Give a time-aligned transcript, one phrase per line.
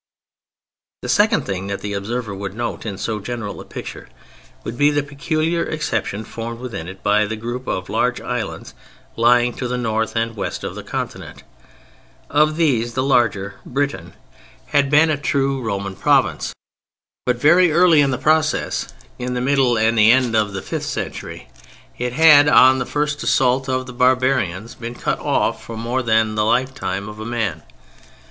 [1.03, 4.09] The second thing that the observer would note in so general a picture
[4.63, 8.73] would be the peculiar exception formed within it by the group of large islands
[9.15, 11.43] lying to the North and West of the Continent.
[12.31, 14.15] Of these the larger, Britain,
[14.69, 16.51] had been a true Roman Province;
[17.27, 22.47] but very early in the process—in the middle and end of the fifth century—it had
[22.47, 27.07] on the first assault of the barbarians been cut off for more than the lifetime
[27.07, 27.61] of a man.